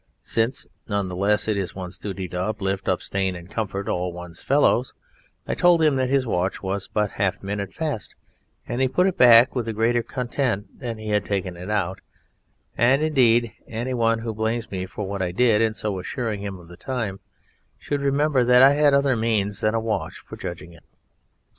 [0.23, 4.41] Since, none the less, it is one's duty to uplift, sustain, and comfort all one's
[4.41, 4.95] fellows
[5.47, 8.15] I told him that his watch was but half a minute fast,
[8.67, 12.01] and he put it back with a greater content than he had taken it out;
[12.75, 16.67] and, indeed, anyone who blames me for what I did in so assuring him of
[16.67, 17.19] the time
[17.77, 20.83] should remember that I had other means than a watch for judging it.